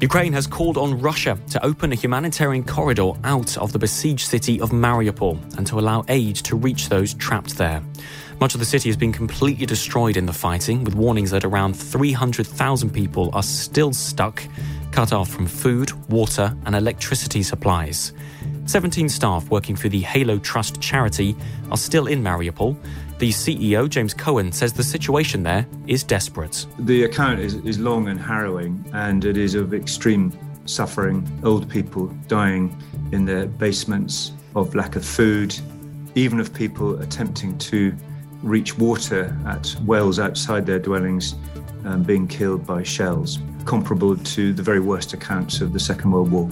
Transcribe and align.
Ukraine 0.00 0.34
has 0.34 0.46
called 0.46 0.76
on 0.76 1.00
Russia 1.00 1.38
to 1.48 1.64
open 1.64 1.90
a 1.90 1.94
humanitarian 1.94 2.62
corridor 2.62 3.12
out 3.24 3.56
of 3.56 3.72
the 3.72 3.78
besieged 3.78 4.28
city 4.28 4.60
of 4.60 4.68
Mariupol 4.70 5.38
and 5.56 5.66
to 5.66 5.78
allow 5.78 6.04
aid 6.08 6.36
to 6.36 6.54
reach 6.54 6.90
those 6.90 7.14
trapped 7.14 7.56
there. 7.56 7.82
Much 8.38 8.52
of 8.52 8.60
the 8.60 8.66
city 8.66 8.90
has 8.90 8.96
been 8.96 9.12
completely 9.12 9.64
destroyed 9.64 10.18
in 10.18 10.26
the 10.26 10.32
fighting, 10.34 10.84
with 10.84 10.94
warnings 10.94 11.30
that 11.30 11.46
around 11.46 11.72
300,000 11.72 12.90
people 12.90 13.30
are 13.32 13.42
still 13.42 13.94
stuck, 13.94 14.42
cut 14.92 15.14
off 15.14 15.30
from 15.30 15.46
food, 15.46 15.92
water, 16.10 16.54
and 16.66 16.76
electricity 16.76 17.42
supplies. 17.42 18.12
17 18.66 19.08
staff 19.08 19.48
working 19.48 19.76
for 19.76 19.88
the 19.88 20.00
Halo 20.00 20.38
Trust 20.38 20.78
charity 20.78 21.34
are 21.70 21.78
still 21.78 22.06
in 22.06 22.22
Mariupol, 22.22 22.76
the 23.18 23.30
CEO, 23.30 23.88
James 23.88 24.12
Cowan, 24.12 24.52
says 24.52 24.72
the 24.72 24.82
situation 24.82 25.42
there 25.42 25.66
is 25.86 26.04
desperate. 26.04 26.66
The 26.78 27.04
account 27.04 27.40
is, 27.40 27.54
is 27.56 27.78
long 27.78 28.08
and 28.08 28.20
harrowing, 28.20 28.84
and 28.92 29.24
it 29.24 29.36
is 29.36 29.54
of 29.54 29.72
extreme 29.72 30.36
suffering. 30.66 31.26
Old 31.42 31.68
people 31.68 32.08
dying 32.28 32.76
in 33.12 33.24
their 33.24 33.46
basements 33.46 34.32
of 34.54 34.74
lack 34.74 34.96
of 34.96 35.04
food, 35.04 35.54
even 36.14 36.40
of 36.40 36.52
people 36.52 37.00
attempting 37.00 37.56
to 37.58 37.94
reach 38.42 38.76
water 38.76 39.36
at 39.46 39.74
wells 39.84 40.18
outside 40.18 40.66
their 40.66 40.78
dwellings 40.78 41.34
um, 41.84 42.02
being 42.02 42.26
killed 42.26 42.66
by 42.66 42.82
shells, 42.82 43.38
comparable 43.64 44.16
to 44.16 44.52
the 44.52 44.62
very 44.62 44.80
worst 44.80 45.14
accounts 45.14 45.60
of 45.60 45.72
the 45.72 45.80
Second 45.80 46.10
World 46.10 46.30
War. 46.30 46.50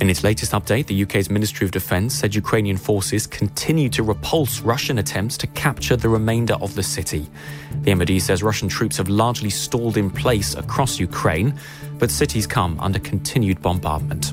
In 0.00 0.08
its 0.08 0.22
latest 0.22 0.52
update, 0.52 0.86
the 0.86 1.02
UK's 1.02 1.28
Ministry 1.28 1.64
of 1.64 1.72
Defence 1.72 2.14
said 2.14 2.32
Ukrainian 2.32 2.76
forces 2.76 3.26
continue 3.26 3.88
to 3.88 4.04
repulse 4.04 4.60
Russian 4.60 4.98
attempts 4.98 5.36
to 5.38 5.48
capture 5.48 5.96
the 5.96 6.08
remainder 6.08 6.54
of 6.60 6.76
the 6.76 6.84
city. 6.84 7.28
The 7.82 7.94
MOD 7.96 8.22
says 8.22 8.44
Russian 8.44 8.68
troops 8.68 8.98
have 8.98 9.08
largely 9.08 9.50
stalled 9.50 9.96
in 9.96 10.08
place 10.08 10.54
across 10.54 11.00
Ukraine, 11.00 11.52
but 11.98 12.12
cities 12.12 12.46
come 12.46 12.78
under 12.78 13.00
continued 13.00 13.60
bombardment. 13.60 14.32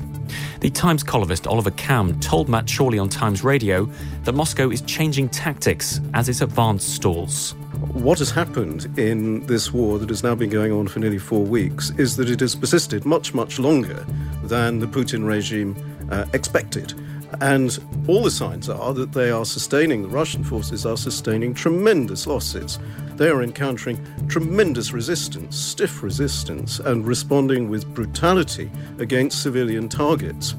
The 0.60 0.70
Times 0.70 1.02
columnist 1.02 1.48
Oliver 1.48 1.72
Kamm 1.72 2.20
told 2.20 2.48
Matt 2.48 2.70
Chorley 2.72 3.00
on 3.00 3.08
Times 3.08 3.42
Radio 3.42 3.86
that 4.22 4.34
Moscow 4.34 4.70
is 4.70 4.82
changing 4.82 5.30
tactics 5.30 6.00
as 6.14 6.28
its 6.28 6.42
advance 6.42 6.84
stalls. 6.84 7.56
What 7.76 8.20
has 8.20 8.30
happened 8.30 8.98
in 8.98 9.44
this 9.46 9.70
war 9.72 9.98
that 9.98 10.08
has 10.08 10.22
now 10.22 10.34
been 10.34 10.48
going 10.48 10.72
on 10.72 10.88
for 10.88 10.98
nearly 10.98 11.18
four 11.18 11.44
weeks 11.44 11.90
is 11.98 12.16
that 12.16 12.30
it 12.30 12.40
has 12.40 12.54
persisted 12.54 13.04
much, 13.04 13.34
much 13.34 13.58
longer 13.58 14.06
than 14.44 14.78
the 14.78 14.86
Putin 14.86 15.26
regime 15.26 15.76
uh, 16.10 16.24
expected. 16.32 16.94
And 17.40 17.78
all 18.08 18.22
the 18.22 18.30
signs 18.30 18.70
are 18.70 18.94
that 18.94 19.12
they 19.12 19.30
are 19.30 19.44
sustaining, 19.44 20.02
the 20.02 20.08
Russian 20.08 20.42
forces 20.42 20.86
are 20.86 20.96
sustaining 20.96 21.52
tremendous 21.52 22.26
losses. 22.26 22.78
They 23.16 23.28
are 23.28 23.42
encountering 23.42 23.98
tremendous 24.26 24.92
resistance, 24.92 25.56
stiff 25.56 26.02
resistance, 26.02 26.78
and 26.78 27.06
responding 27.06 27.68
with 27.68 27.92
brutality 27.94 28.70
against 28.98 29.42
civilian 29.42 29.90
targets. 29.90 30.54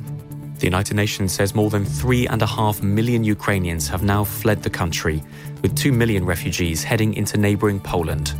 The 0.59 0.65
United 0.65 0.95
Nations 0.95 1.33
says 1.33 1.53
more 1.53 1.69
than 1.69 1.85
three 1.85 2.27
and 2.27 2.41
a 2.41 2.47
half 2.47 2.81
million 2.81 3.23
Ukrainians 3.23 3.87
have 3.89 4.01
now 4.01 4.23
fled 4.23 4.63
the 4.63 4.71
country, 4.71 5.23
with 5.61 5.75
two 5.75 5.91
million 5.91 6.25
refugees 6.25 6.83
heading 6.83 7.13
into 7.13 7.37
neighbouring 7.37 7.79
Poland. 7.79 8.33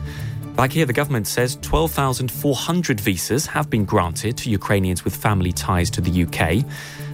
Back 0.56 0.72
here, 0.72 0.88
the 0.88 0.94
government 0.94 1.28
says 1.28 1.60
12,400 1.62 3.00
visas 3.00 3.46
have 3.46 3.70
been 3.70 3.86
granted 3.86 4.36
to 4.38 4.50
Ukrainians 4.50 5.04
with 5.04 5.16
family 5.16 5.52
ties 5.52 5.92
to 5.92 6.02
the 6.02 6.24
UK. 6.24 6.66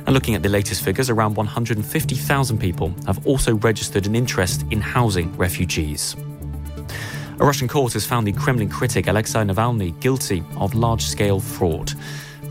And 0.05 0.13
looking 0.13 0.35
at 0.35 0.43
the 0.43 0.47
latest 0.47 0.81
figures, 0.81 1.09
around 1.09 1.35
150,000 1.35 2.57
people 2.57 2.93
have 3.05 3.27
also 3.27 3.55
registered 3.55 4.05
an 4.05 4.15
interest 4.15 4.65
in 4.71 4.79
housing 4.79 5.35
refugees. 5.35 6.15
A 7.41 7.45
Russian 7.45 7.67
court 7.67 7.91
has 7.91 8.05
found 8.05 8.25
the 8.25 8.31
Kremlin 8.31 8.69
critic 8.69 9.07
Alexei 9.07 9.39
Navalny 9.39 9.99
guilty 9.99 10.41
of 10.55 10.73
large 10.73 11.03
scale 11.03 11.41
fraud. 11.41 11.91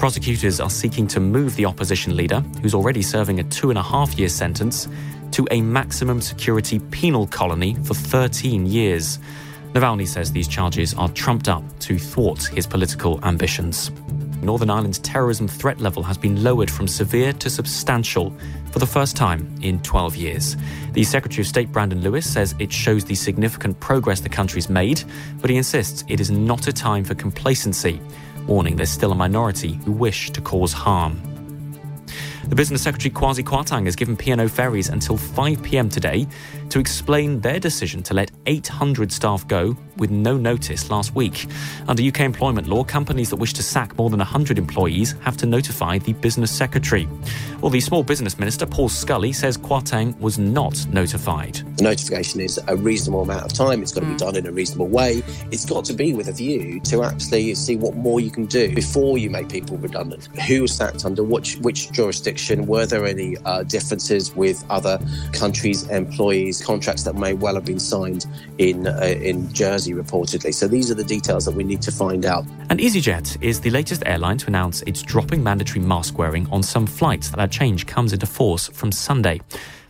Prosecutors 0.02 0.58
are 0.58 0.68
seeking 0.68 1.06
to 1.06 1.20
move 1.20 1.54
the 1.54 1.64
opposition 1.64 2.16
leader, 2.16 2.40
who's 2.60 2.74
already 2.74 3.02
serving 3.02 3.38
a 3.38 3.44
two 3.44 3.70
and 3.70 3.78
a 3.78 3.82
half 3.84 4.18
year 4.18 4.28
sentence, 4.28 4.88
to 5.30 5.46
a 5.52 5.60
maximum 5.60 6.20
security 6.20 6.80
penal 6.80 7.28
colony 7.28 7.76
for 7.84 7.94
13 7.94 8.66
years. 8.66 9.20
Navalny 9.74 10.08
says 10.08 10.32
these 10.32 10.48
charges 10.48 10.92
are 10.94 11.08
trumped 11.10 11.48
up 11.48 11.62
to 11.78 12.00
thwart 12.00 12.42
his 12.46 12.66
political 12.66 13.24
ambitions. 13.24 13.92
Northern 14.42 14.70
Ireland's 14.70 14.98
terrorism 14.98 15.46
threat 15.46 15.80
level 15.80 16.02
has 16.02 16.18
been 16.18 16.42
lowered 16.42 16.68
from 16.68 16.88
severe 16.88 17.32
to 17.34 17.48
substantial 17.48 18.34
for 18.72 18.80
the 18.80 18.86
first 18.86 19.14
time 19.14 19.56
in 19.62 19.80
12 19.82 20.16
years. 20.16 20.56
The 20.94 21.04
Secretary 21.04 21.42
of 21.42 21.46
State 21.46 21.70
Brandon 21.70 22.00
Lewis 22.00 22.28
says 22.28 22.56
it 22.58 22.72
shows 22.72 23.04
the 23.04 23.14
significant 23.14 23.78
progress 23.78 24.18
the 24.18 24.28
country's 24.28 24.68
made, 24.68 25.04
but 25.40 25.48
he 25.48 25.56
insists 25.56 26.02
it 26.08 26.18
is 26.18 26.32
not 26.32 26.66
a 26.66 26.72
time 26.72 27.04
for 27.04 27.14
complacency 27.14 28.00
warning 28.46 28.76
there's 28.76 28.90
still 28.90 29.12
a 29.12 29.14
minority 29.14 29.74
who 29.84 29.92
wish 29.92 30.30
to 30.30 30.40
cause 30.40 30.72
harm. 30.72 31.20
The 32.48 32.56
Business 32.56 32.82
Secretary 32.82 33.10
Kwasi 33.10 33.44
Kwarteng 33.44 33.86
has 33.86 33.96
given 33.96 34.16
P&O 34.16 34.48
Ferries 34.48 34.88
until 34.88 35.16
5 35.16 35.62
pm 35.62 35.88
today 35.88 36.26
to 36.72 36.80
explain 36.80 37.38
their 37.40 37.60
decision 37.60 38.02
to 38.02 38.14
let 38.14 38.30
800 38.46 39.12
staff 39.12 39.46
go 39.46 39.76
with 39.98 40.10
no 40.10 40.38
notice 40.38 40.90
last 40.90 41.14
week. 41.14 41.46
Under 41.86 42.02
UK 42.02 42.20
employment 42.20 42.66
law, 42.66 42.82
companies 42.82 43.28
that 43.28 43.36
wish 43.36 43.52
to 43.52 43.62
sack 43.62 43.94
more 43.98 44.08
than 44.08 44.20
100 44.20 44.58
employees 44.58 45.14
have 45.20 45.36
to 45.36 45.46
notify 45.46 45.98
the 45.98 46.14
Business 46.14 46.50
Secretary. 46.50 47.06
Well, 47.60 47.68
the 47.70 47.80
Small 47.80 48.02
Business 48.02 48.38
Minister, 48.38 48.64
Paul 48.64 48.88
Scully, 48.88 49.34
says 49.34 49.58
Kwarteng 49.58 50.18
was 50.18 50.38
not 50.38 50.86
notified. 50.88 51.56
The 51.76 51.84
notification 51.84 52.40
is 52.40 52.58
a 52.68 52.76
reasonable 52.76 53.22
amount 53.22 53.44
of 53.44 53.52
time. 53.52 53.82
It's 53.82 53.92
got 53.92 54.00
to 54.00 54.06
be 54.06 54.14
mm. 54.14 54.18
done 54.18 54.36
in 54.36 54.46
a 54.46 54.52
reasonable 54.52 54.88
way. 54.88 55.22
It's 55.50 55.66
got 55.66 55.84
to 55.84 55.92
be 55.92 56.14
with 56.14 56.28
a 56.28 56.32
view 56.32 56.80
to 56.80 57.02
actually 57.02 57.54
see 57.54 57.76
what 57.76 57.94
more 57.96 58.18
you 58.18 58.30
can 58.30 58.46
do 58.46 58.74
before 58.74 59.18
you 59.18 59.28
make 59.28 59.50
people 59.50 59.76
redundant. 59.76 60.26
Who 60.48 60.62
was 60.62 60.74
sacked 60.74 61.04
under 61.04 61.22
which, 61.22 61.56
which 61.56 61.92
jurisdiction? 61.92 62.66
Were 62.66 62.86
there 62.86 63.04
any 63.04 63.36
uh, 63.44 63.64
differences 63.64 64.34
with 64.34 64.64
other 64.70 64.98
countries' 65.32 65.86
employees? 65.90 66.61
Contracts 66.62 67.02
that 67.04 67.14
may 67.14 67.32
well 67.34 67.54
have 67.54 67.64
been 67.64 67.80
signed 67.80 68.26
in 68.58 68.86
uh, 68.86 69.00
in 69.00 69.52
Jersey 69.52 69.92
reportedly. 69.92 70.54
So 70.54 70.68
these 70.68 70.90
are 70.90 70.94
the 70.94 71.04
details 71.04 71.44
that 71.44 71.54
we 71.54 71.64
need 71.64 71.82
to 71.82 71.92
find 71.92 72.24
out. 72.24 72.44
And 72.70 72.80
EasyJet 72.80 73.42
is 73.42 73.60
the 73.60 73.70
latest 73.70 74.02
airline 74.06 74.38
to 74.38 74.46
announce 74.46 74.82
it's 74.82 75.02
dropping 75.02 75.42
mandatory 75.42 75.80
mask 75.80 76.18
wearing 76.18 76.48
on 76.50 76.62
some 76.62 76.86
flights. 76.86 77.30
That 77.30 77.50
change 77.50 77.86
comes 77.86 78.12
into 78.12 78.26
force 78.26 78.68
from 78.68 78.92
Sunday. 78.92 79.40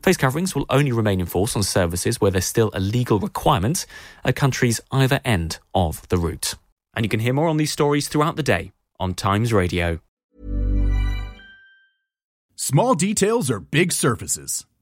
Face 0.03 0.17
coverings 0.17 0.55
will 0.55 0.67
only 0.69 0.91
remain 0.91 1.21
in 1.21 1.27
force 1.27 1.55
on 1.55 1.63
services 1.63 2.21
where 2.21 2.33
there's 2.33 2.45
still 2.45 2.73
a 2.75 2.81
legal 2.81 3.21
requirement 3.21 3.87
at 4.25 4.35
countries 4.35 4.81
either 4.91 5.21
end 5.25 5.61
of 5.75 6.07
the 6.09 6.19
route. 6.19 6.57
And 6.95 7.05
you 7.05 7.09
can 7.09 7.21
hear 7.21 7.33
more 7.33 7.49
on 7.49 7.57
these 7.57 7.71
stories 7.71 8.09
throughout 8.09 8.37
the 8.37 8.43
day 8.43 8.73
on 8.99 9.15
Times 9.15 9.53
Radio. 9.53 10.01
Small 12.57 12.95
details 12.95 13.51
are 13.51 13.61
big 13.61 13.93
surfaces, 13.93 14.67